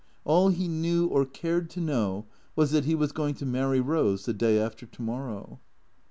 [0.25, 4.25] All he knew or cared to know was that he was going to marry Eose
[4.25, 5.59] the day after to morrow.